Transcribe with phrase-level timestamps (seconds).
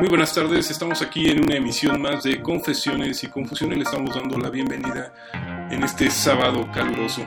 [0.00, 3.78] Muy buenas tardes, estamos aquí en una emisión más de Confesiones y Confusiones.
[3.78, 5.12] Le estamos dando la bienvenida
[5.72, 7.26] en este sábado caluroso.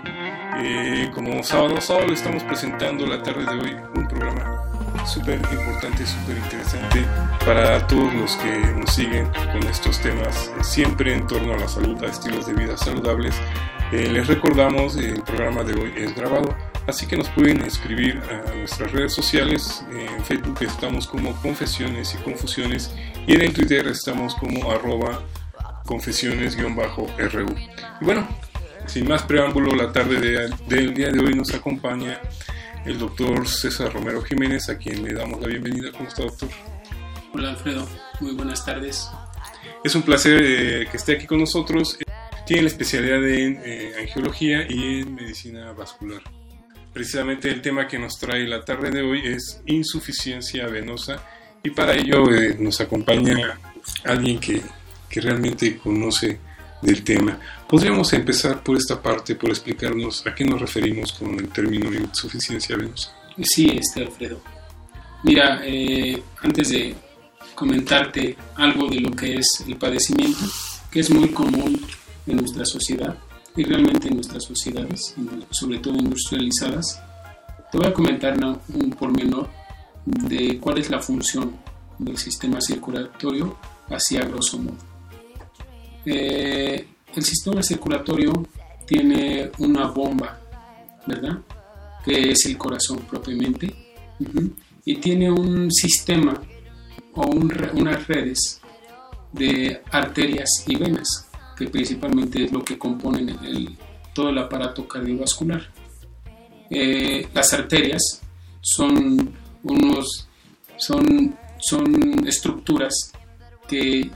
[0.57, 4.63] Eh, como sábado sábado le estamos presentando la tarde de hoy un programa
[5.05, 7.05] súper importante, súper interesante
[7.45, 12.01] para todos los que nos siguen con estos temas, siempre en torno a la salud,
[12.01, 13.35] a estilos de vida saludables.
[13.91, 16.55] Eh, les recordamos, el programa de hoy es grabado
[16.87, 19.85] Así que nos pueden escribir a nuestras redes sociales.
[19.91, 22.91] En Facebook estamos como Confesiones y Confusiones
[23.27, 25.21] y en el Twitter estamos como arroba
[25.85, 27.45] confesiones-ru.
[28.01, 28.27] Y bueno,
[28.87, 32.19] sin más preámbulo, la tarde del día de hoy nos acompaña
[32.83, 35.91] el doctor César Romero Jiménez, a quien le damos la bienvenida.
[35.91, 36.49] ¿Cómo está, doctor?
[37.33, 37.87] Hola, Alfredo.
[38.19, 39.07] Muy buenas tardes.
[39.83, 41.97] Es un placer eh, que esté aquí con nosotros.
[42.51, 46.21] Tiene la especialidad en eh, angiología y en medicina vascular.
[46.91, 51.23] Precisamente el tema que nos trae la tarde de hoy es insuficiencia venosa
[51.63, 53.57] y para ello eh, nos acompaña
[54.03, 54.61] alguien que,
[55.07, 56.39] que realmente conoce
[56.81, 57.39] del tema.
[57.69, 62.75] Podríamos empezar por esta parte, por explicarnos a qué nos referimos con el término insuficiencia
[62.75, 63.15] venosa.
[63.41, 64.41] Sí, este Alfredo.
[65.23, 66.95] Mira, eh, antes de
[67.55, 70.41] comentarte algo de lo que es el padecimiento,
[70.91, 71.79] que es muy común
[72.31, 73.17] en nuestra sociedad,
[73.55, 75.15] y realmente en nuestras sociedades,
[75.49, 77.01] sobre todo industrializadas.
[77.71, 78.37] Te voy a comentar
[78.73, 79.49] un pormenor
[80.05, 81.57] de cuál es la función
[81.97, 83.57] del sistema circulatorio
[83.89, 84.77] hacia grosso modo.
[86.05, 88.47] Eh, el sistema circulatorio
[88.85, 90.39] tiene una bomba,
[91.05, 91.39] ¿verdad?
[92.03, 93.73] Que es el corazón propiamente,
[94.85, 96.41] y tiene un sistema
[97.13, 98.61] o unas redes
[99.33, 101.30] de arterias y venas
[101.61, 103.37] que principalmente es lo que componen
[104.15, 105.61] todo el aparato cardiovascular.
[106.71, 108.19] Eh, las arterias
[108.61, 109.31] son,
[109.61, 110.27] unos,
[110.77, 113.11] son, son estructuras
[113.67, 114.09] que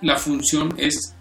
[0.00, 1.14] la función es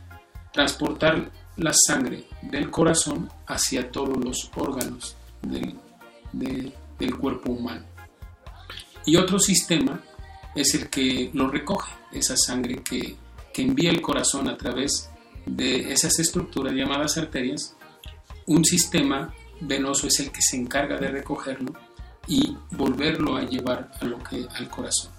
[0.51, 5.75] transportar la sangre del corazón hacia todos los órganos del,
[6.98, 7.86] del cuerpo humano.
[9.06, 10.01] Y otro sistema
[10.56, 13.15] es el que lo recoge, esa sangre que
[13.53, 15.09] que envía el corazón a través
[15.45, 17.75] de esas estructuras llamadas arterias,
[18.47, 21.73] un sistema venoso es el que se encarga de recogerlo
[22.27, 25.11] y volverlo a llevar a lo que, al corazón.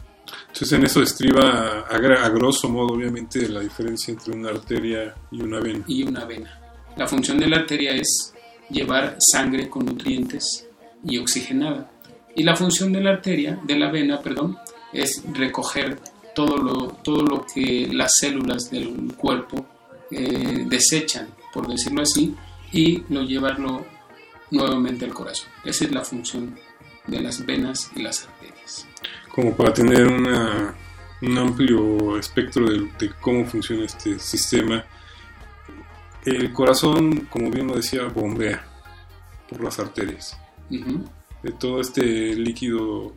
[0.48, 5.40] Entonces en eso estriba a, a, grosso modo obviamente la diferencia entre una arteria y
[5.40, 5.84] una vena.
[5.86, 6.60] Y una vena.
[6.96, 8.34] La función de la arteria es
[8.70, 10.66] llevar sangre con nutrientes
[11.04, 11.90] y oxigenada.
[12.34, 14.58] Y la función de la arteria, de la vena, perdón,
[14.92, 15.98] es recoger
[16.34, 19.66] todo lo, todo lo que las células del cuerpo
[20.10, 22.34] eh, desechan, por decirlo así,
[22.72, 23.84] y lo llevarlo
[24.50, 25.48] nuevamente al corazón.
[25.64, 26.58] Esa es la función
[27.06, 28.86] de las venas y las arterias.
[29.32, 30.74] Como para tener una,
[31.22, 34.84] un amplio espectro de, cómo funciona este sistema,
[36.24, 38.64] el corazón, como bien lo decía, bombea
[39.48, 40.38] por las arterias.
[40.70, 43.14] De todo este líquido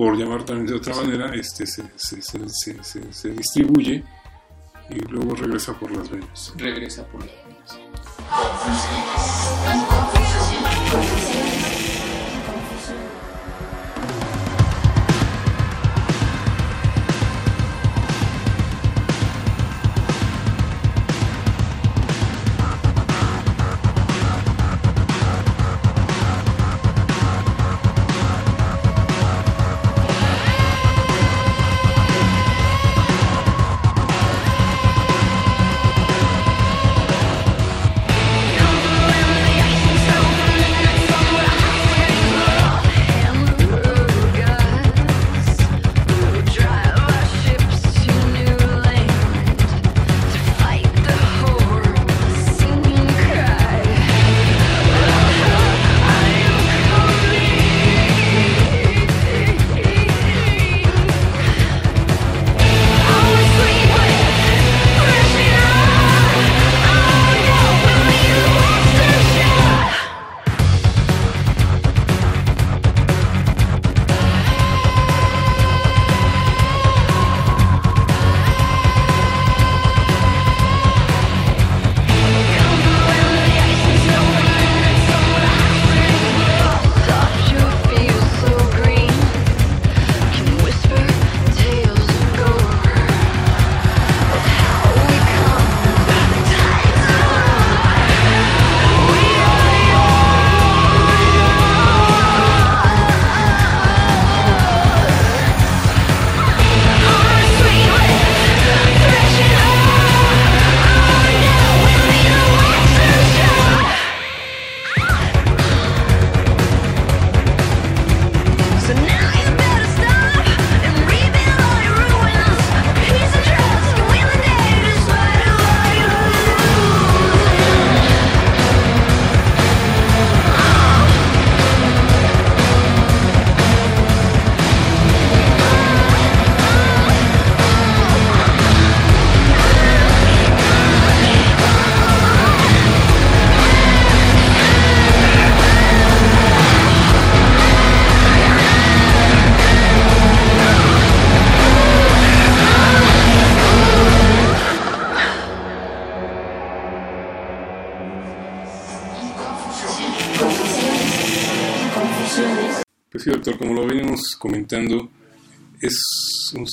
[0.00, 4.02] por llamar también de otra manera, este se, se, se, se, distribuye
[4.88, 6.54] y luego regresa por las venas.
[6.56, 7.78] Regresa por las venas.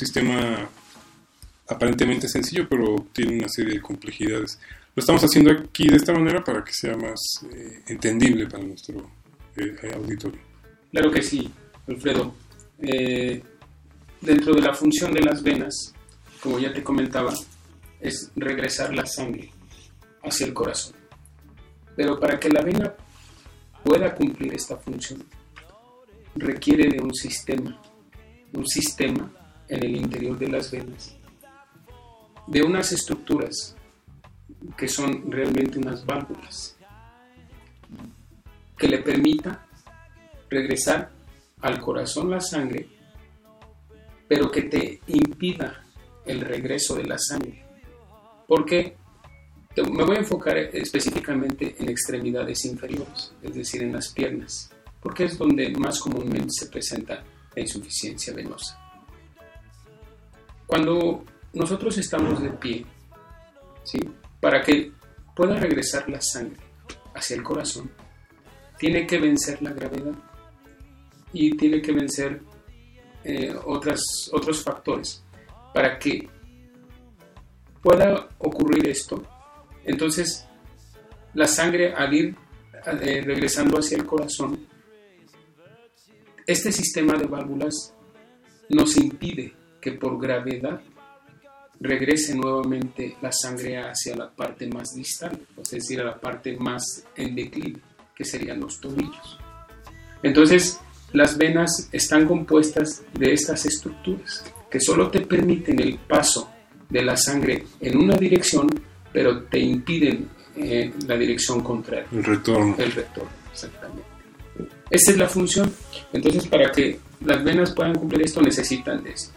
[0.07, 0.69] Sistema
[1.67, 4.57] aparentemente sencillo, pero tiene una serie de complejidades.
[4.95, 7.19] Lo estamos haciendo aquí de esta manera para que sea más
[7.53, 9.11] eh, entendible para nuestro
[9.57, 10.39] eh, auditorio.
[10.91, 11.51] Claro que sí,
[11.87, 12.33] Alfredo.
[12.79, 13.43] Eh,
[14.21, 15.93] dentro de la función de las venas,
[16.41, 17.33] como ya te comentaba,
[17.99, 19.51] es regresar la sangre
[20.23, 20.95] hacia el corazón.
[21.95, 22.93] Pero para que la vena
[23.83, 25.23] pueda cumplir esta función,
[26.35, 27.81] requiere de un sistema,
[28.53, 29.31] un sistema
[29.67, 31.15] en el interior de las venas,
[32.47, 33.75] de unas estructuras
[34.77, 36.75] que son realmente unas válvulas,
[38.77, 39.65] que le permita
[40.49, 41.11] regresar
[41.61, 42.87] al corazón la sangre,
[44.27, 45.83] pero que te impida
[46.25, 47.65] el regreso de la sangre.
[48.47, 48.95] Porque
[49.77, 54.71] me voy a enfocar específicamente en extremidades inferiores, es decir, en las piernas,
[55.01, 57.23] porque es donde más comúnmente se presenta
[57.55, 58.86] la insuficiencia venosa.
[60.67, 62.85] Cuando nosotros estamos de pie,
[63.83, 63.99] ¿sí?
[64.41, 64.91] para que
[65.35, 66.61] pueda regresar la sangre
[67.15, 67.89] hacia el corazón,
[68.77, 70.13] tiene que vencer la gravedad
[71.33, 72.41] y tiene que vencer
[73.23, 75.23] eh, otras, otros factores
[75.73, 76.27] para que
[77.81, 79.23] pueda ocurrir esto.
[79.85, 80.45] Entonces,
[81.33, 82.35] la sangre al ir
[82.85, 84.67] eh, regresando hacia el corazón,
[86.45, 87.93] este sistema de válvulas
[88.69, 90.81] nos impide que por gravedad
[91.79, 97.05] regrese nuevamente la sangre hacia la parte más distal, es decir, a la parte más
[97.15, 97.79] en declive,
[98.15, 99.37] que serían los tobillos.
[100.23, 100.79] Entonces,
[101.13, 106.49] las venas están compuestas de estas estructuras que solo te permiten el paso
[106.89, 108.67] de la sangre en una dirección,
[109.13, 112.07] pero te impiden eh, la dirección contraria.
[112.11, 112.75] El retorno.
[112.77, 114.07] El retorno, exactamente.
[114.89, 115.71] Esta es la función.
[116.11, 119.36] Entonces, para que las venas puedan cumplir esto, necesitan de esto.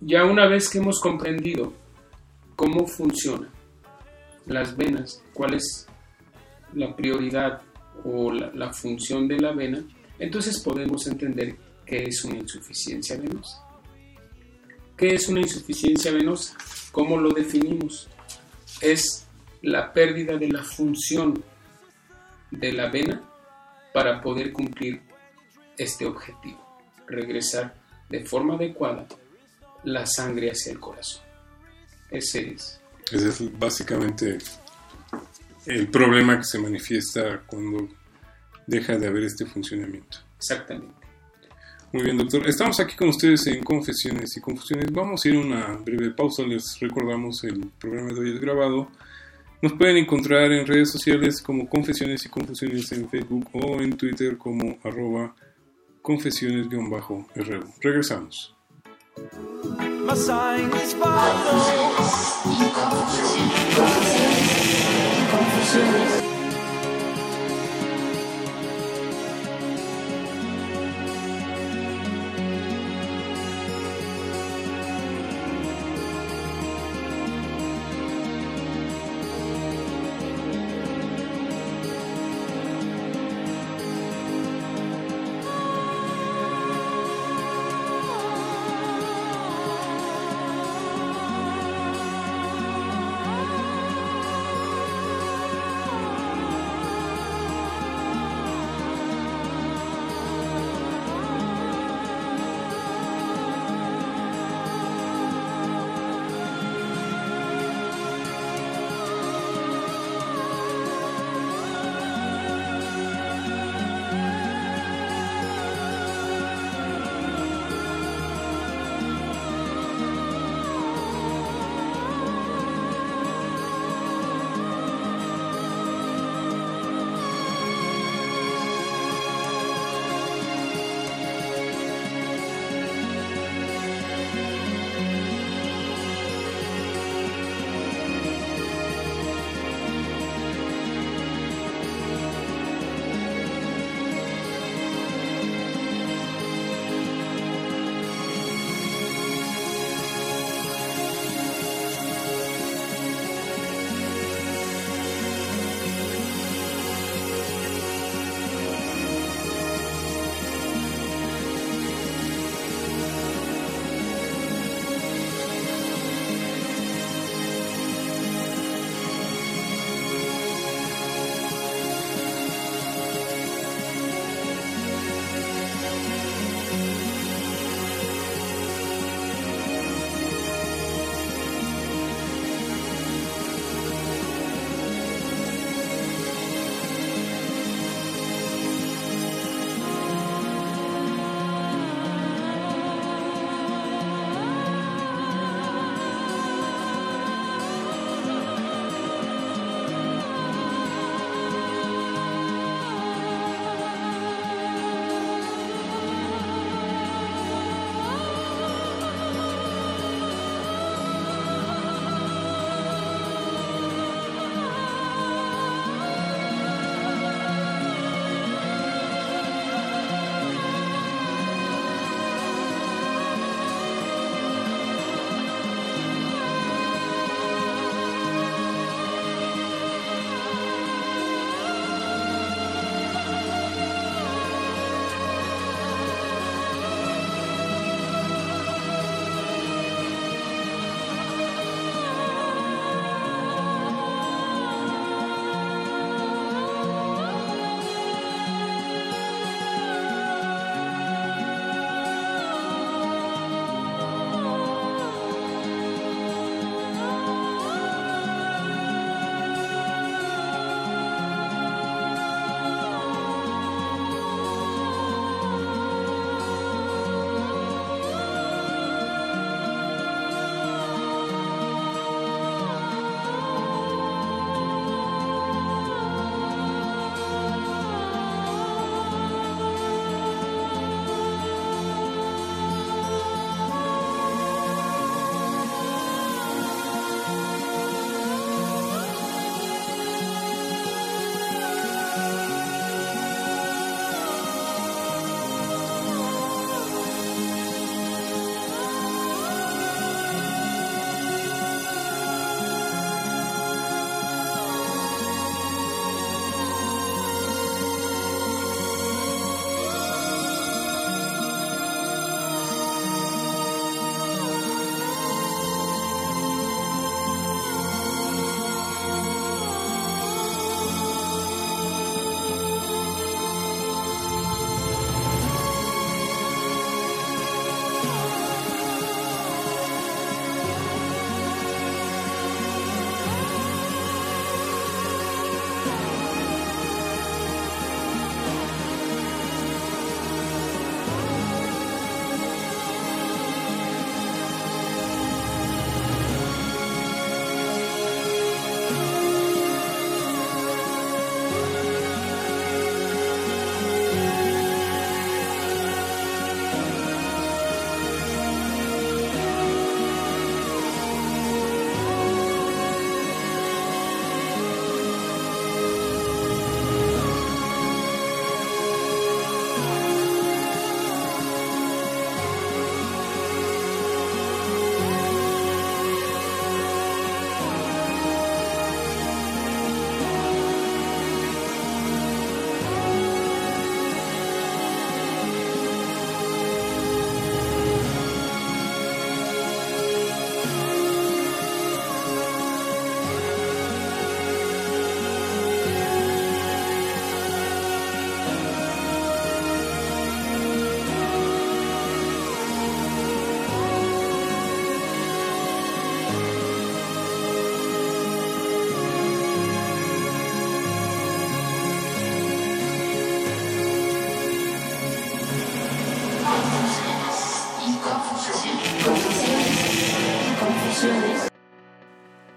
[0.00, 1.72] Ya una vez que hemos comprendido
[2.54, 3.50] cómo funcionan
[4.44, 5.86] las venas, cuál es
[6.74, 7.62] la prioridad
[8.04, 9.82] o la, función de la vena,
[10.18, 13.62] entonces podemos entender qué es una insuficiencia venosa.
[14.96, 16.56] ¿Qué es una insuficiencia venosa?
[16.92, 18.08] ¿Cómo lo definimos?
[18.80, 19.26] Es
[19.62, 21.42] la pérdida de la función
[22.50, 23.22] de la vena
[23.94, 25.00] para poder cumplir
[25.78, 26.60] este objetivo,
[27.06, 27.74] regresar
[28.08, 29.06] de forma adecuada
[29.86, 31.22] la sangre hacia el corazón.
[32.10, 32.80] Ese es.
[33.10, 34.38] Ese es básicamente
[35.64, 37.88] el problema que se manifiesta cuando
[38.66, 40.18] deja de haber este funcionamiento.
[40.36, 40.94] Exactamente.
[41.92, 42.46] Muy bien, doctor.
[42.48, 44.90] Estamos aquí con ustedes en Confesiones y Confusiones.
[44.90, 46.42] Vamos a ir a una breve pausa.
[46.42, 48.90] Les recordamos el programa de hoy es grabado.
[49.62, 54.36] Nos pueden encontrar en redes sociales como Confesiones y Confusiones en Facebook o en Twitter
[54.36, 55.34] como arroba
[56.02, 57.24] confesiones-ru.
[57.80, 58.55] Regresamos.
[59.18, 61.86] My sign is final.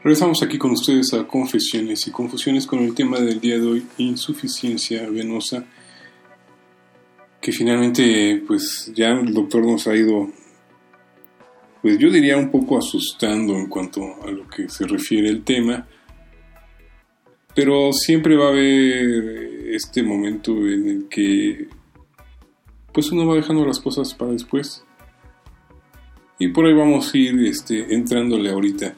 [0.10, 3.86] Regresamos aquí con ustedes a Confesiones y Confusiones con el tema del día de hoy,
[4.00, 5.64] insuficiencia venosa,
[7.40, 10.32] que finalmente pues ya el doctor nos ha ido,
[11.84, 15.88] pues yo diría un poco asustando en cuanto a lo que se refiere el tema,
[17.54, 21.68] pero siempre va a haber este momento en el que
[22.92, 24.84] pues uno va dejando las cosas para después.
[26.40, 28.96] Y por ahí vamos a ir este, entrándole ahorita.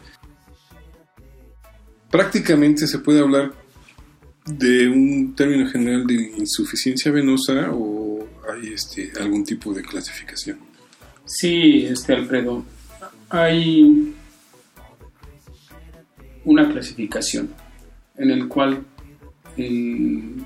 [2.12, 3.54] Prácticamente se puede hablar
[4.46, 10.60] de un término general de insuficiencia venosa o hay este, algún tipo de clasificación.
[11.26, 12.66] Sí, este Alfredo,
[13.30, 14.14] hay
[16.44, 17.54] una clasificación
[18.18, 18.84] en el cual
[19.58, 20.44] el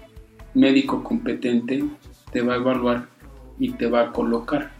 [0.54, 1.84] médico competente
[2.32, 3.08] te va a evaluar
[3.58, 4.71] y te va a colocar.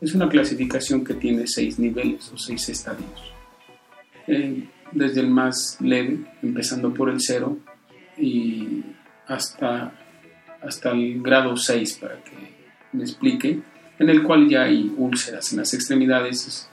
[0.00, 3.32] Es una clasificación que tiene seis niveles o seis estadios.
[4.26, 7.58] Eh, desde el más leve, empezando por el cero,
[8.16, 8.82] y
[9.26, 9.92] hasta,
[10.62, 12.32] hasta el grado 6, para que
[12.92, 13.60] me explique,
[13.98, 16.68] en el cual ya hay úlceras en las extremidades,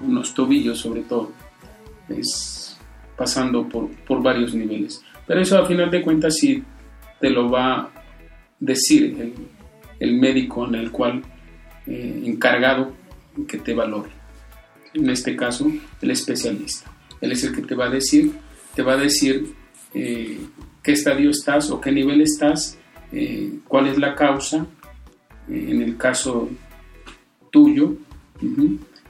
[0.00, 1.32] unos tobillos sobre todo,
[2.08, 2.78] es
[3.16, 5.02] pasando por, por varios niveles.
[5.26, 6.62] Pero eso a final de cuentas sí
[7.20, 7.90] te lo va a
[8.60, 9.34] decir el,
[10.00, 11.22] el médico en el cual
[11.86, 12.94] eh, encargado
[13.48, 14.10] que te valore.
[14.92, 15.70] En este caso,
[16.00, 16.90] el especialista.
[17.24, 18.32] Él es el que te va a decir,
[18.74, 19.54] te va a decir
[19.94, 20.38] eh,
[20.82, 22.76] qué estadio estás o qué nivel estás,
[23.12, 24.66] eh, cuál es la causa,
[25.48, 26.50] en el caso
[27.50, 27.96] tuyo,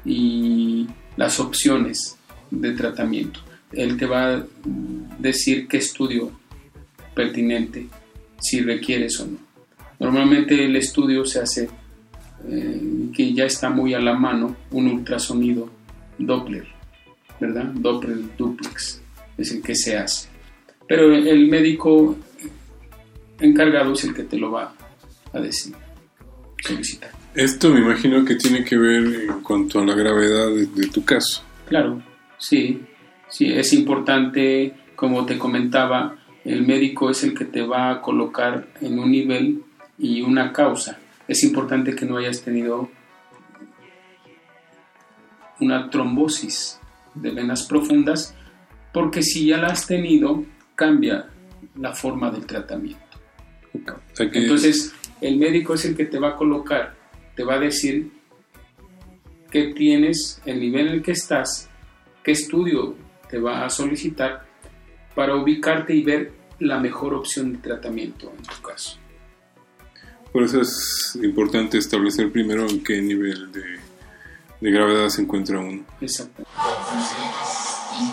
[0.05, 2.17] y las opciones
[2.53, 3.41] de tratamiento.
[3.73, 4.47] Él te va a
[5.19, 6.31] decir qué estudio
[7.15, 7.89] pertinente,
[8.41, 9.39] si requieres o no.
[9.99, 11.69] Normalmente el estudio se hace,
[12.47, 15.69] eh, que ya está muy a la mano, un ultrasonido
[16.17, 16.74] Doppler,
[17.41, 17.67] ¿verdad?
[17.75, 19.01] Doppler duplex,
[19.37, 20.29] es el que se hace.
[20.87, 22.17] Pero el médico
[23.41, 24.75] encargado es el que te lo va
[25.33, 25.75] a decir,
[26.63, 27.11] solicitar.
[27.35, 31.05] Esto me imagino que tiene que ver en cuanto a la gravedad de, de tu
[31.05, 31.43] caso.
[31.67, 32.03] Claro,
[32.39, 32.83] sí,
[33.29, 38.69] sí, es importante, como te comentaba, el médico es el que te va a colocar
[38.81, 39.63] en un nivel
[39.99, 40.99] y una causa.
[41.27, 42.91] Es importante que no hayas tenido
[45.61, 46.79] una trombosis
[47.15, 48.35] de venas profundas,
[48.93, 51.29] porque si ya la has tenido, cambia
[51.77, 53.03] la forma del tratamiento.
[54.19, 56.95] Entonces, el médico es el que te va a colocar,
[57.35, 58.11] te va a decir
[59.51, 61.69] qué tienes, el nivel en el que estás,
[62.23, 62.97] qué estudio
[63.29, 64.47] te va a solicitar
[65.15, 68.99] para ubicarte y ver la mejor opción de tratamiento en tu caso.
[70.33, 73.79] Por eso es importante establecer primero en qué nivel de,
[74.65, 75.85] de gravedad se encuentra uno.
[76.01, 76.43] Exacto.
[78.01, 78.05] y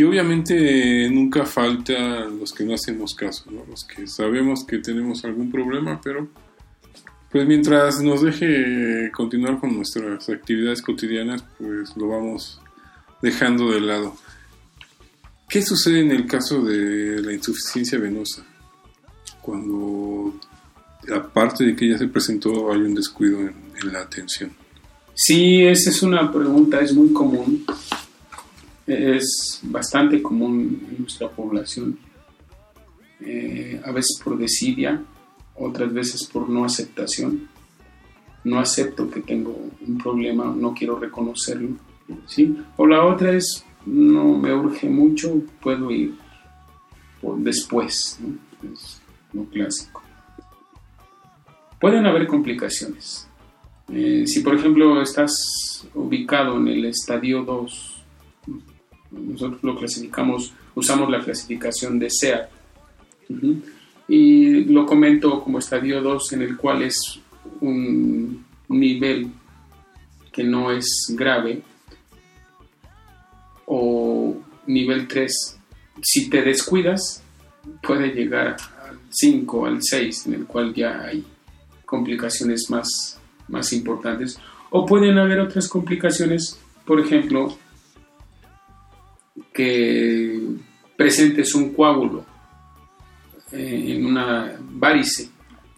[0.00, 6.00] obviamente nunca falta los que no hacemos caso, los que sabemos que tenemos algún problema,
[6.02, 6.28] pero
[7.30, 12.60] pues mientras nos deje continuar con nuestras actividades cotidianas, pues lo vamos
[13.20, 14.16] dejando de lado.
[15.48, 18.44] ¿Qué sucede en el caso de la insuficiencia venosa?
[19.40, 20.38] Cuando,
[21.14, 24.52] aparte de que ya se presentó, hay un descuido en, en la atención.
[25.14, 27.64] Sí, esa es una pregunta, es muy común.
[28.86, 31.98] Es bastante común en nuestra población.
[33.20, 35.02] Eh, a veces por desidia,
[35.54, 37.48] otras veces por no aceptación.
[38.44, 41.76] No acepto que tengo un problema, no quiero reconocerlo.
[42.26, 42.56] ¿sí?
[42.76, 46.14] O la otra es, no me urge mucho, puedo ir
[47.38, 48.18] después.
[48.20, 48.72] ¿no?
[48.72, 49.00] Es
[49.32, 50.02] lo clásico.
[51.80, 53.28] Pueden haber complicaciones.
[53.92, 57.91] Eh, si por ejemplo estás ubicado en el estadio 2,
[59.12, 62.48] nosotros lo clasificamos, usamos la clasificación de SEA.
[64.08, 67.20] Y lo comento como estadio 2 en el cual es
[67.60, 69.28] un nivel
[70.32, 71.62] que no es grave
[73.66, 75.58] o nivel 3
[76.02, 77.22] si te descuidas
[77.82, 78.56] puede llegar
[78.88, 81.24] al 5 al 6 en el cual ya hay
[81.84, 84.38] complicaciones más, más importantes
[84.70, 87.56] o pueden haber otras complicaciones por ejemplo
[89.52, 90.40] que
[90.96, 92.24] presentes un coágulo
[93.50, 95.30] en una varice.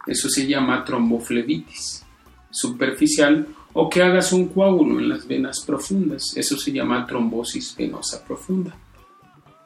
[0.07, 2.05] Eso se llama tromboflebitis
[2.51, 6.37] superficial o que hagas un coágulo en las venas profundas.
[6.37, 8.75] Eso se llama trombosis venosa profunda.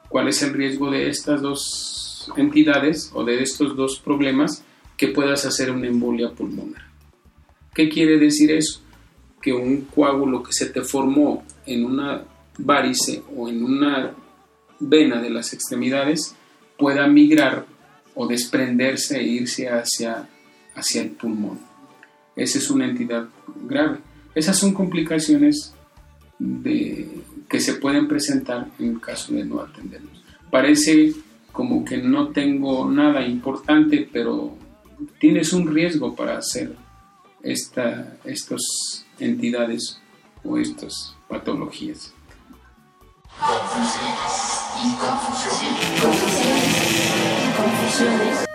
[0.09, 4.63] ¿Cuál es el riesgo de estas dos entidades o de estos dos problemas?
[4.97, 6.83] Que puedas hacer una embolia pulmonar.
[7.73, 8.81] ¿Qué quiere decir eso?
[9.41, 12.23] Que un coágulo que se te formó en una
[12.59, 14.13] varice o en una
[14.79, 16.35] vena de las extremidades
[16.77, 17.65] pueda migrar
[18.15, 20.29] o desprenderse e irse hacia,
[20.75, 21.59] hacia el pulmón.
[22.35, 23.27] Esa es una entidad
[23.67, 23.99] grave.
[24.33, 25.73] Esas son complicaciones
[26.37, 27.07] de,
[27.49, 30.23] que se pueden presentar en caso de no atenderlos.
[30.49, 31.13] Parece
[31.51, 34.55] como que no tengo nada importante, pero
[35.19, 36.75] tienes un riesgo para hacer
[37.43, 39.99] esta, estas entidades
[40.43, 42.13] o estas patologías.
[47.55, 48.48] Confusiones.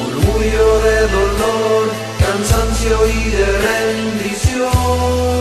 [0.00, 1.88] murmullo de dolor,
[2.18, 5.39] cansancio y de rendición.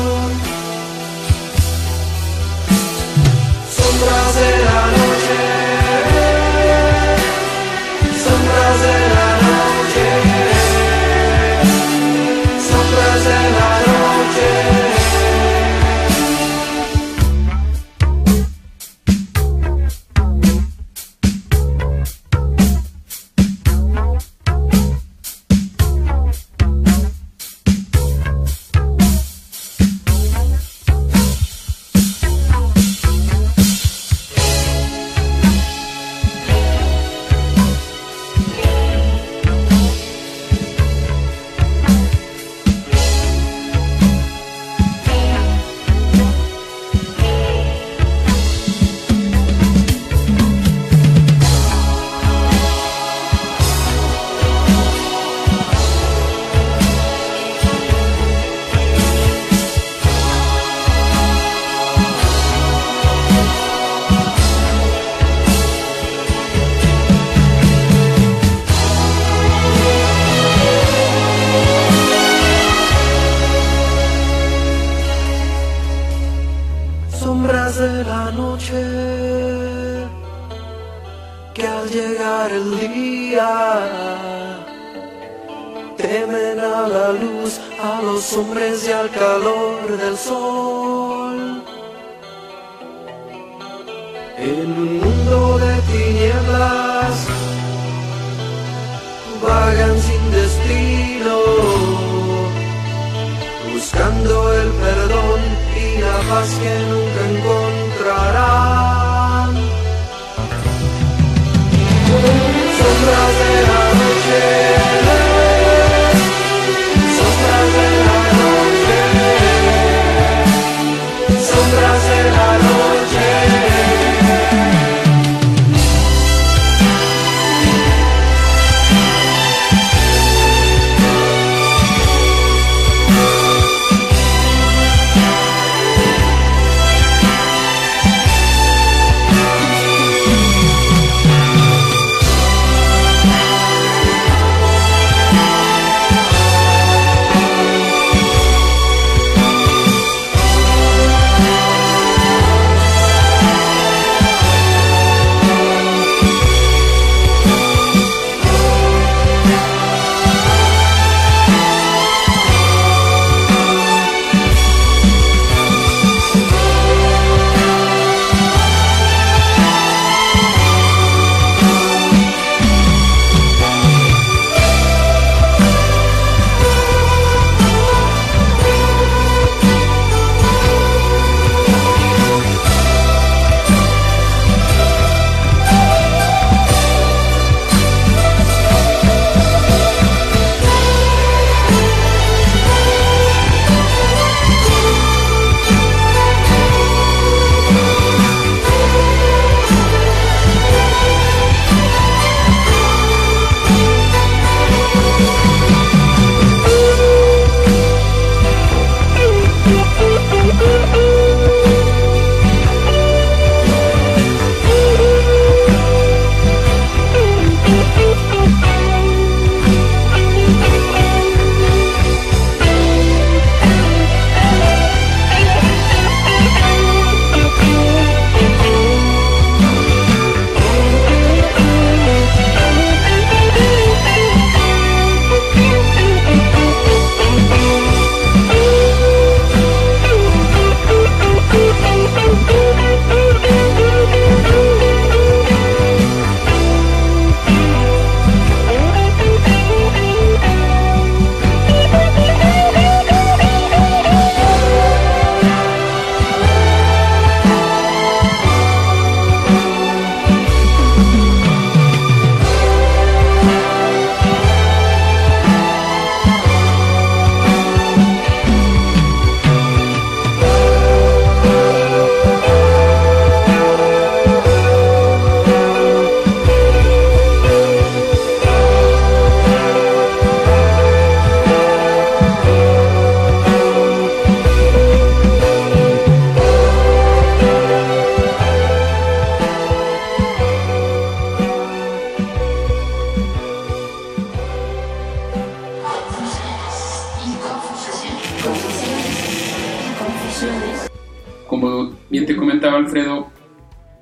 [106.29, 107.58] paz que nunca.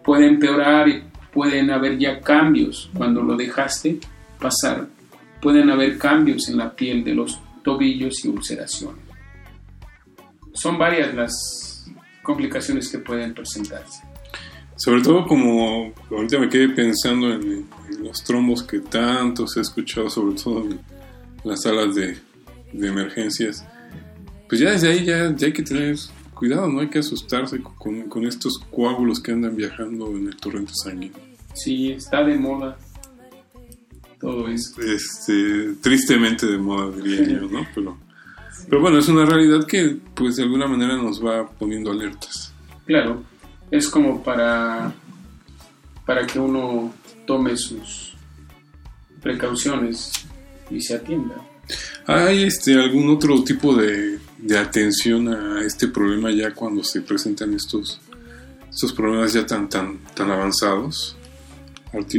[0.07, 1.03] Puede empeorar y
[1.33, 3.99] pueden haber ya cambios cuando lo dejaste
[4.39, 4.87] pasar.
[5.41, 9.03] Pueden haber cambios en la piel de los tobillos y ulceraciones.
[10.53, 11.91] Son varias las
[12.23, 14.01] complicaciones que pueden presentarse.
[14.77, 17.67] Sobre todo como ahorita me quedé pensando en,
[18.01, 20.79] los trombos que tanto se ha escuchado, sobre todo en
[21.43, 22.17] las salas de,
[22.71, 23.65] de emergencias.
[24.47, 25.97] Pues ya desde ahí ya, ya hay que tener
[26.37, 30.73] cuidado, no hay que asustarse con, con estos coágulos que andan viajando en el torrente
[30.83, 31.19] sanguíneo.
[31.53, 32.77] Sí, está de moda
[34.19, 34.81] todo eso.
[34.81, 37.67] Este, tristemente de moda diría yo, ¿no?
[37.73, 37.97] Pero,
[38.69, 42.53] pero bueno, es una realidad que pues de alguna manera nos va poniendo alertas.
[42.85, 43.23] Claro,
[43.69, 44.93] es como para,
[46.05, 46.93] para que uno
[47.25, 48.15] tome sus
[49.21, 50.11] precauciones
[50.69, 51.35] y se atienda.
[52.05, 57.53] ¿Hay este, algún otro tipo de, de atención a este problema ya cuando se presentan
[57.53, 57.99] estos,
[58.69, 61.15] estos problemas ya tan, tan, tan avanzados?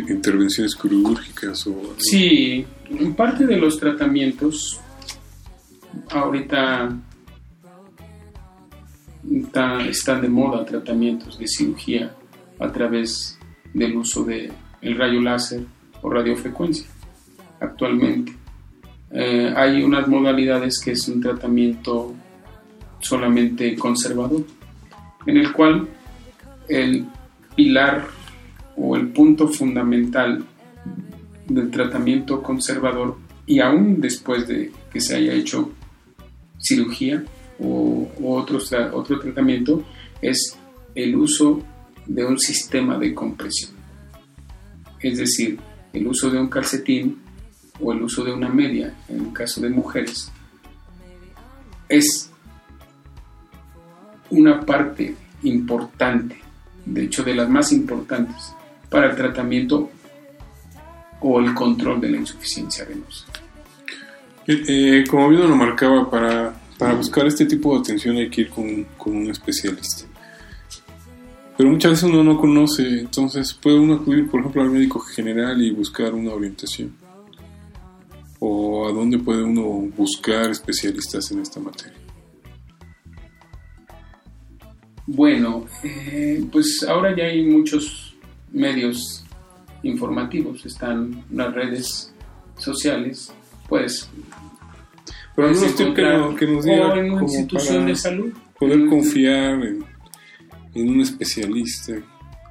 [0.08, 1.94] ¿Intervenciones quirúrgicas o...?
[1.98, 2.66] Sí,
[3.16, 4.80] parte de los tratamientos,
[6.10, 6.96] ahorita
[9.30, 12.14] está- están de moda tratamientos de cirugía
[12.58, 13.38] a través
[13.74, 14.50] del uso de
[14.80, 15.64] el rayo láser
[16.02, 16.86] o radiofrecuencia
[17.60, 18.34] actualmente.
[19.10, 22.14] Eh, hay unas modalidades que es un tratamiento
[23.00, 24.44] solamente conservador,
[25.26, 25.88] en el cual
[26.68, 27.06] el
[27.56, 28.06] pilar
[28.76, 30.44] o el punto fundamental
[31.48, 35.70] del tratamiento conservador y aún después de que se haya hecho
[36.60, 37.24] cirugía
[37.58, 39.82] o, o otros tra- otro tratamiento
[40.20, 40.58] es
[40.94, 41.62] el uso
[42.06, 43.72] de un sistema de compresión.
[45.00, 45.58] Es decir,
[45.92, 47.18] el uso de un calcetín
[47.80, 50.30] o el uso de una media, en el caso de mujeres,
[51.88, 52.30] es
[54.30, 56.36] una parte importante,
[56.84, 58.54] de hecho de las más importantes,
[58.90, 59.90] para el tratamiento
[61.20, 63.26] o el control de la insuficiencia venosa.
[64.46, 68.42] Eh, eh, como bien lo marcaba, para, para buscar este tipo de atención hay que
[68.42, 70.06] ir con, con un especialista.
[71.56, 75.60] Pero muchas veces uno no conoce, entonces puede uno acudir, por ejemplo, al médico general
[75.60, 76.94] y buscar una orientación.
[78.40, 79.62] O a dónde puede uno
[79.96, 81.96] buscar especialistas en esta materia.
[85.06, 88.14] Bueno, eh, pues ahora ya hay muchos
[88.52, 89.24] medios
[89.82, 92.12] informativos, están las redes
[92.58, 93.32] sociales,
[93.68, 94.08] pues
[95.34, 97.96] Pero algunos tips que, no- que nos o diga en una como institución para de
[97.96, 98.32] salud.
[98.58, 99.84] poder confiar en,
[100.74, 101.94] en un especialista.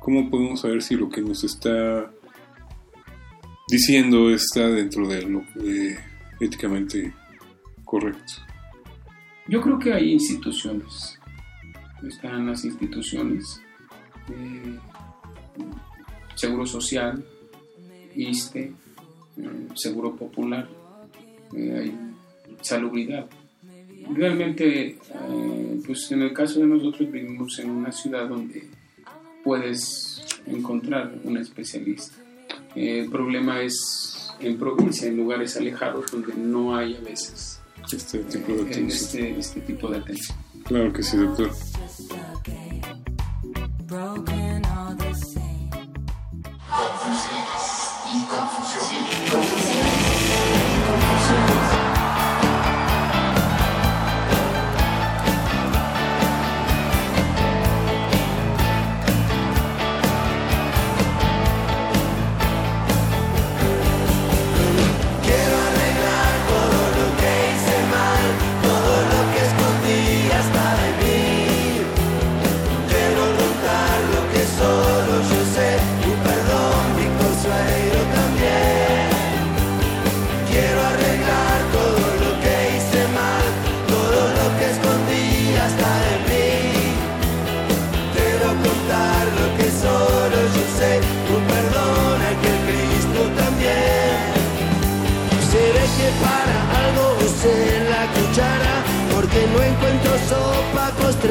[0.01, 2.09] ¿Cómo podemos saber si lo que nos está
[3.67, 5.43] diciendo está dentro de lo
[6.39, 7.13] éticamente
[7.83, 8.33] correcto?
[9.47, 11.17] Yo creo que hay instituciones,
[12.07, 13.61] están las instituciones,
[14.29, 14.77] eh,
[16.35, 17.23] Seguro Social,
[18.15, 18.71] ISTE,
[19.37, 20.67] eh, Seguro Popular,
[21.55, 21.93] eh, hay
[22.61, 23.27] salubridad.
[24.13, 28.67] Realmente, eh, pues en el caso de nosotros vivimos en una ciudad donde
[29.43, 32.15] puedes encontrar un especialista.
[32.77, 37.59] El problema es en provincia, en lugares alejados donde no hay a veces
[37.91, 38.87] Este tipo de en atención.
[38.89, 40.37] este, este tipo de atención.
[40.63, 41.49] Claro que sí, doctor.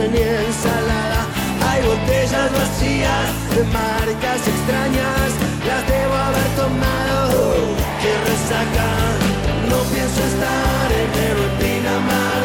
[0.04, 1.20] Ni ensalada.
[1.66, 3.26] Hay botellas vacías
[3.56, 5.28] de marcas extrañas.
[5.66, 7.52] Las debo haber tomado,
[8.02, 8.88] que resaca.
[9.70, 11.08] No pienso estar en
[11.58, 12.42] Pinamar.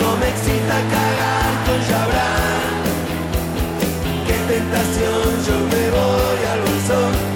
[0.00, 2.60] No me excita cagar con Jabrar
[4.26, 7.29] Qué tentación, yo me voy al bolsón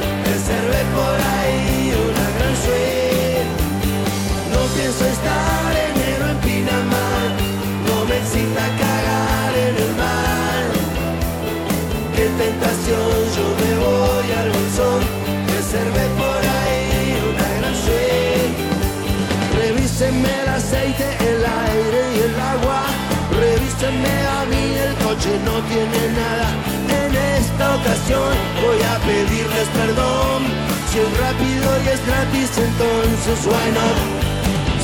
[27.85, 30.43] voy a pedirles perdón.
[30.91, 33.99] Si es rápido y es gratis, entonces why not?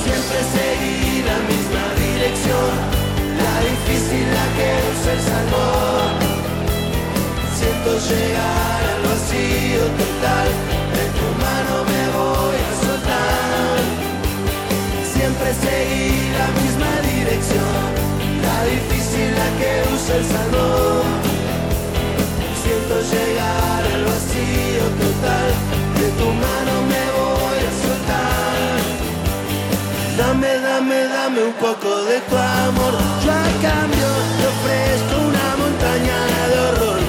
[0.05, 2.73] Siempre seguir la misma dirección,
[3.41, 6.13] la difícil la que usa el salmón.
[7.57, 10.49] Siento llegar al vacío total,
[10.97, 13.81] de tu mano me voy a soltar.
[15.15, 17.81] Siempre seguir la misma dirección,
[18.45, 21.40] la difícil la que usa el salmón.
[22.91, 25.51] Llegar al vacío total,
[25.95, 28.79] de tu mano me voy a soltar.
[30.19, 32.95] Dame, dame, dame un poco de tu amor.
[33.25, 36.19] Yo a cambio te ofrezco una montaña
[36.51, 37.01] de horror.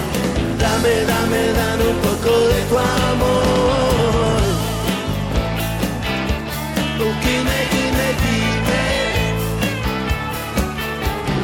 [0.60, 3.52] Dame, dame, dame un poco de tu amor.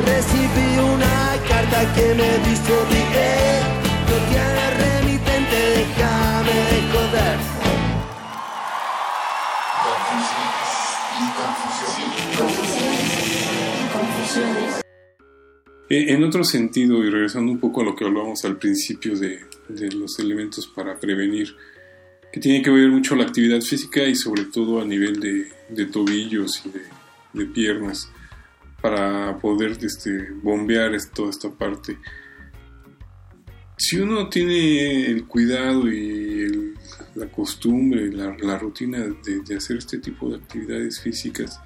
[0.06, 1.16] Recibí una
[1.50, 2.72] carta que me dice
[15.90, 19.40] Eh, En otro sentido, y regresando un poco a lo que hablábamos al principio de,
[19.96, 21.56] los elementos para prevenir,
[22.32, 26.64] que tiene que ver mucho la actividad física y sobre todo a nivel de, tobillos
[26.66, 28.12] y de, piernas,
[28.82, 31.98] para poder este, bombear toda esta parte.
[33.78, 36.74] Si uno tiene el cuidado y
[37.16, 41.60] la costumbre, la, la rutina de, hacer este tipo de actividades físicas,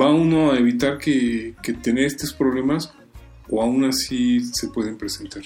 [0.00, 2.92] va uno a evitar que, que tener estos problemas
[3.50, 5.42] o aún así se pueden presentar.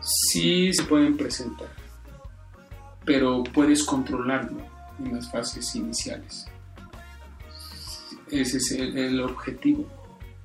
[0.00, 1.68] Sí se pueden presentar,
[3.04, 4.58] pero puedes controlarlo
[4.98, 6.46] en las fases iniciales.
[8.30, 9.86] Ese es el, objetivo,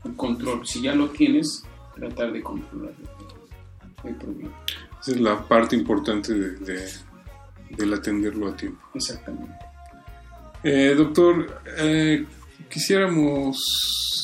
[0.04, 0.66] el control.
[0.68, 1.64] Si ya lo tienes,
[1.96, 2.94] tratar de controlar
[4.04, 4.52] problema.
[5.02, 6.90] Esa es la parte importante de, de-
[7.78, 8.82] del atenderlo a tiempo.
[8.94, 9.54] Exactamente.
[10.64, 12.26] Eh, doctor, eh,
[12.70, 13.58] quisiéramos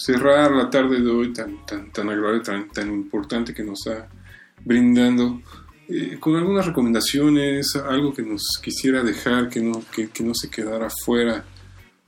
[0.05, 4.07] cerrar la tarde de hoy tan, tan, tan agradable, tan, tan importante que nos está
[4.63, 5.41] brindando,
[5.87, 10.49] eh, con algunas recomendaciones, algo que nos quisiera dejar, que no, que, que no se
[10.49, 11.45] quedara fuera,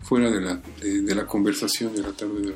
[0.02, 2.56] fuera de, la, de, de la conversación de la tarde de hoy.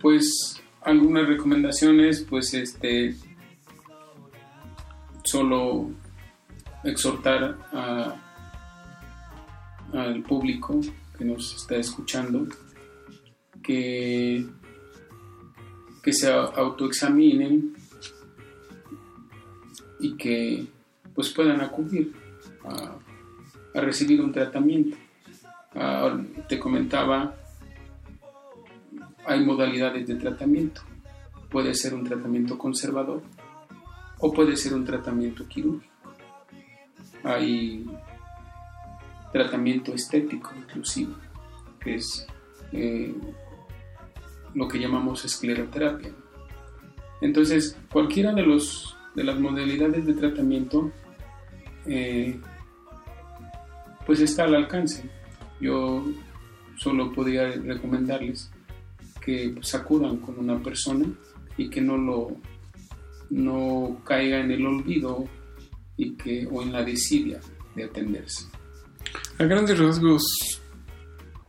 [0.00, 3.14] Pues algunas recomendaciones, pues este,
[5.24, 5.90] solo
[6.84, 8.14] exhortar a-
[9.92, 10.80] al público
[11.16, 12.46] que nos está escuchando
[13.62, 14.44] que,
[16.02, 17.74] que se autoexaminen
[20.00, 20.66] y que
[21.14, 22.12] pues puedan acudir
[22.64, 22.96] a,
[23.80, 24.96] recibir un tratamiento.
[25.74, 26.16] Ah,
[26.48, 27.34] te comentaba
[29.26, 30.82] hay modalidades de tratamiento.
[31.50, 33.22] Puede ser un tratamiento conservador
[34.18, 35.92] o puede ser un tratamiento quirúrgico.
[37.22, 37.86] Hay
[39.32, 41.14] tratamiento estético inclusive,
[41.80, 42.26] que es
[42.72, 43.14] eh,
[44.54, 46.12] lo que llamamos escleroterapia.
[47.20, 50.90] Entonces, cualquiera de, los, de las modalidades de tratamiento
[51.86, 52.38] eh,
[54.06, 55.08] pues está al alcance.
[55.60, 56.04] Yo
[56.76, 58.50] solo podría recomendarles
[59.24, 61.06] que pues, acudan con una persona
[61.56, 62.36] y que no lo
[63.30, 65.24] no caiga en el olvido
[65.96, 67.40] y que o en la desidia
[67.74, 68.46] de atenderse.
[69.38, 70.22] A grandes rasgos,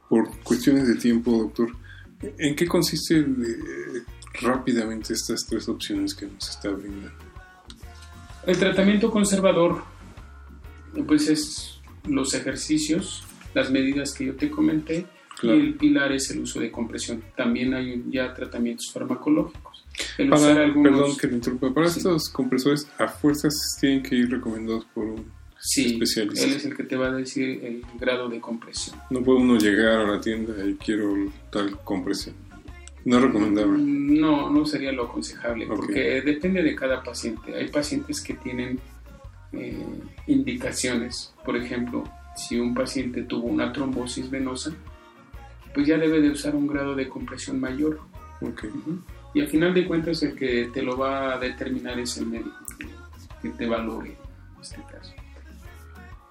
[0.09, 1.69] por cuestiones de tiempo, doctor,
[2.21, 3.25] ¿en qué consiste eh,
[4.41, 7.11] rápidamente estas tres opciones que nos está brindando?
[8.47, 9.83] El tratamiento conservador
[11.07, 13.23] pues es los ejercicios,
[13.53, 15.05] las medidas que yo te comenté
[15.39, 15.57] Claro.
[15.57, 17.21] y el pilar es el uso de compresión.
[17.35, 19.83] También hay ya tratamientos farmacológicos.
[20.17, 21.97] El Para, algunos- Perdón que le interrumpa, para Sí.
[21.99, 25.25] estos compresores a fuerzas tienen que ir recomendados por un...
[25.59, 26.45] Sí, especialista.
[26.45, 28.97] él es el que te va a decir el grado de compresión.
[29.09, 31.13] No puede uno llegar a la tienda y quiero
[31.51, 32.35] tal compresión.
[33.03, 33.77] No es recomendable.
[33.81, 35.75] No, no sería lo aconsejable, Ok.
[35.75, 37.55] porque depende de cada paciente.
[37.55, 38.79] Hay pacientes que tienen
[39.53, 39.77] eh,
[40.27, 41.33] indicaciones.
[41.45, 42.03] Por ejemplo,
[42.35, 44.73] si un paciente tuvo una trombosis venosa,
[45.75, 47.99] pues ya debe de usar un grado de compresión mayor.
[48.39, 48.63] Ok.
[48.63, 48.99] Ujú.
[49.33, 52.55] Y al final de cuentas el que te lo va a determinar es el médico
[53.41, 55.13] que, te valore en este caso.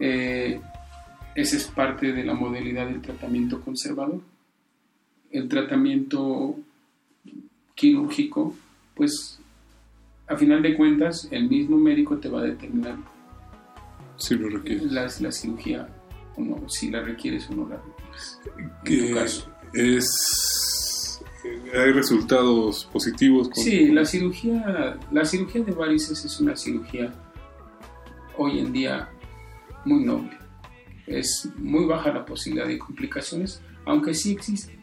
[0.00, 0.60] Eh,
[1.34, 4.20] esa es parte de la modalidad del tratamiento conservador.
[5.30, 6.56] El tratamiento
[7.74, 8.54] quirúrgico,
[8.94, 9.38] pues
[10.26, 12.96] a final de cuentas el mismo médico te va a determinar
[14.16, 14.86] Si lo requiere.
[14.86, 15.88] la, la cirugía
[16.36, 17.93] o no, si la requieres o no la requieres.
[18.84, 19.50] Que caso.
[19.72, 21.20] es...
[21.44, 23.48] eh, hay resultados positivos.
[23.48, 23.62] Con...
[23.62, 27.12] Sí, la cirugía, la cirugía de varices es una cirugía
[28.36, 29.08] hoy en día
[29.84, 30.36] muy noble.
[31.06, 34.78] Es muy baja la posibilidad de complicaciones, aunque sí existe.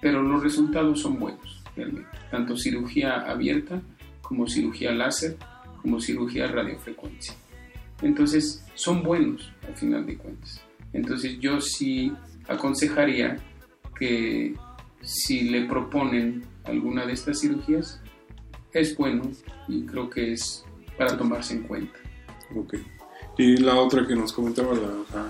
[0.00, 2.08] Pero los resultados son buenos, realmente.
[2.30, 3.82] Tanto cirugía abierta
[4.22, 5.36] como cirugía láser,
[5.82, 7.34] como cirugía radiofrecuencia.
[8.02, 10.60] Entonces, son buenos al final de cuentas.
[10.96, 12.12] Entonces, yo sí
[12.48, 13.36] aconsejaría
[13.98, 14.54] que
[15.02, 18.00] si le proponen alguna de estas cirugías,
[18.72, 19.30] es bueno
[19.68, 20.64] y creo que es
[20.98, 21.98] para tomarse en cuenta.
[22.56, 22.74] Ok.
[23.38, 25.28] Y la otra que nos comentaba, la, la-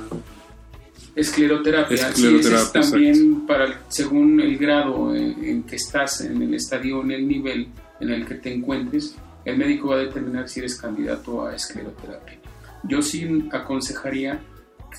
[1.14, 6.42] Escleroterapia, sí, Escleroterapia, ese es también para según el grado en, en que estás, en
[6.42, 7.68] el estadio, en el nivel
[8.00, 12.38] en el que te encuentres, el médico va a determinar si eres candidato a escleroterapia.
[12.84, 14.40] Yo sí aconsejaría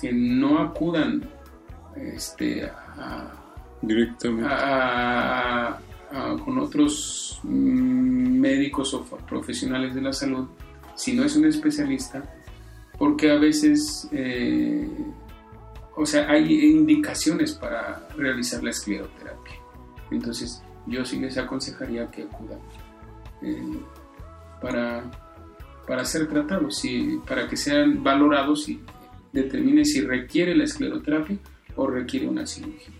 [0.00, 1.28] que no acudan
[1.96, 3.32] este, a,
[3.82, 4.48] directamente.
[4.48, 5.78] a- a-
[6.12, 10.48] a- con otros médicos o profesionales de la salud
[10.94, 12.22] si no es un especialista,
[12.98, 14.88] porque a veces, eh,
[15.94, 19.54] o sea, hay indicaciones para realizar la escleroterapia.
[20.10, 22.58] Entonces, yo sí les aconsejaría que acudan
[23.42, 23.78] eh,
[24.60, 25.04] para,
[25.86, 28.80] para ser tratados, y para que sean valorados y
[29.42, 31.38] determinen si requiere la escleroterapia
[31.76, 32.94] o requiere una cirugía.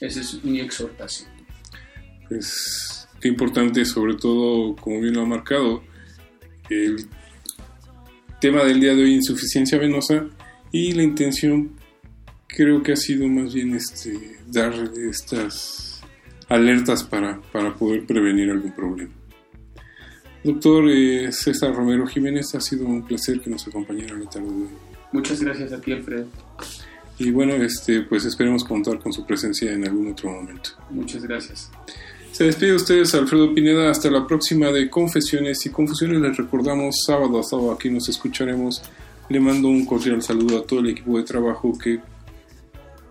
[0.00, 1.28] Esa es mi exhortación.
[2.30, 5.82] Es qué importante, sobre todo, como bien lo ha marcado,
[6.70, 7.06] el
[8.40, 10.26] tema del día de hoy, insuficiencia venosa,
[10.72, 11.72] y la intención
[12.46, 14.72] creo que ha sido más bien este dar
[15.08, 16.02] estas
[16.48, 19.19] alertas para, para poder prevenir algún problema.
[20.42, 24.54] Doctor eh, César Romero Jiménez, ha sido un placer que nos acompañara la tarde de
[24.54, 24.68] hoy.
[25.12, 26.26] Muchas gracias a ti, Alfredo.
[27.18, 30.70] Y bueno, este, pues esperemos contar con su presencia en algún otro momento.
[30.88, 31.70] Muchas gracias.
[32.32, 36.20] Se despide de ustedes Alfredo Pineda hasta la próxima de Confesiones y Confusiones.
[36.20, 38.82] Les recordamos sábado a sábado aquí nos escucharemos.
[39.28, 42.00] Le mando un cordial saludo a todo el equipo de trabajo que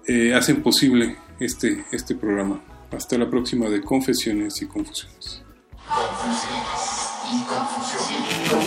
[0.07, 2.63] eh, hacen posible este, este programa.
[2.91, 5.43] Hasta la próxima de Confesiones y Confusiones.
[7.29, 7.51] Geek
[8.51, 8.58] en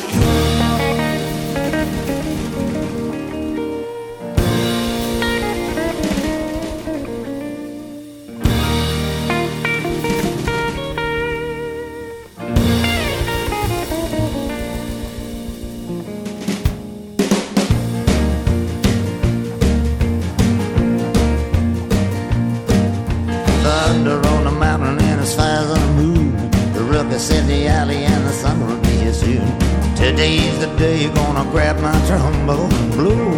[27.31, 29.47] In the alley and the sun will be here soon.
[29.95, 33.31] Today's the day you're gonna grab my trombone blow.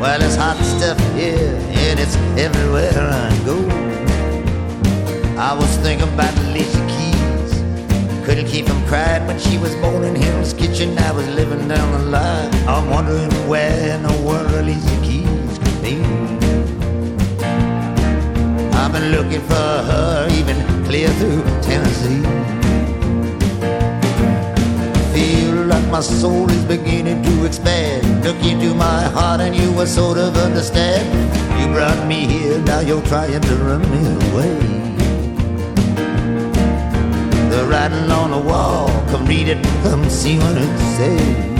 [0.00, 1.54] Well, it's hot stuff here
[1.86, 3.56] and it's everywhere I go.
[5.38, 8.26] I was thinking about Alicia Keys.
[8.26, 10.98] Couldn't keep from crying when she was born in Hell's Kitchen.
[10.98, 12.52] I was living down the line.
[12.66, 16.02] I'm wondering where in the world Alicia Keys could be.
[18.74, 22.22] I've been looking for her even clear through Tennessee.
[25.14, 28.24] Feel like my soul is beginning to expand.
[28.24, 31.06] Look into my heart and you will sort of understand.
[31.60, 34.58] You brought me here, now you're trying to run me away.
[37.50, 41.51] The writing on the wall, come read it, come see what it says.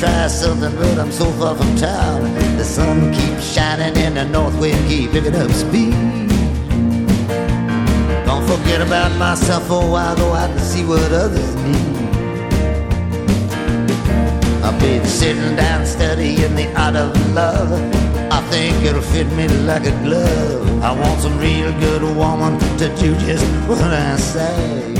[0.00, 2.22] Try something, but I'm so far from town.
[2.56, 5.92] The sun keeps shining and the north wind keep picking up speed.
[8.24, 11.98] Don't forget about myself for a while, go out and see what others need.
[14.64, 17.70] I've been sitting down studying the art of love.
[18.32, 20.82] I think it'll fit me like a glove.
[20.82, 24.99] I want some real good woman to do just what I say.